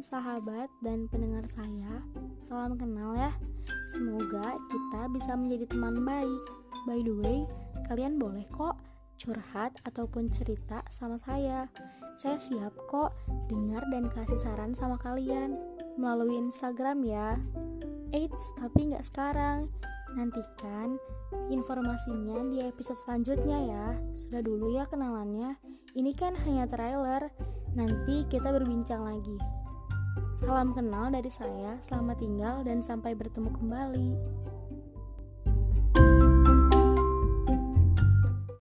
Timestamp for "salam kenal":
2.46-3.14, 30.38-31.10